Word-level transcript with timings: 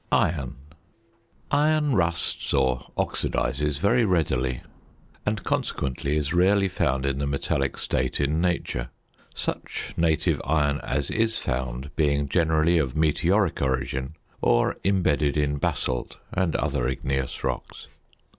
IRON. 0.11 0.55
Iron 1.51 1.91
rusts 1.93 2.55
or 2.55 2.87
oxidises 2.97 3.77
very 3.77 4.03
readily, 4.03 4.63
and, 5.27 5.43
consequently, 5.43 6.17
is 6.17 6.33
rarely 6.33 6.67
found 6.67 7.05
in 7.05 7.19
the 7.19 7.27
metallic 7.27 7.77
state 7.77 8.19
in 8.19 8.41
nature; 8.41 8.89
such 9.35 9.93
native 9.95 10.41
iron 10.43 10.79
as 10.79 11.11
is 11.11 11.37
found 11.37 11.95
being 11.95 12.27
generally 12.27 12.79
of 12.79 12.97
meteoric 12.97 13.61
origin 13.61 14.09
or 14.41 14.75
imbedded 14.83 15.37
in 15.37 15.57
basalt 15.57 16.17
and 16.33 16.55
other 16.55 16.87
igneous 16.87 17.43
rocks. 17.43 17.85